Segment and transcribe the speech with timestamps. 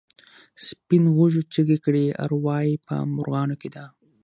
[0.65, 3.85] سپین غوږو چیغې کړې اروا یې په مرغانو کې ده.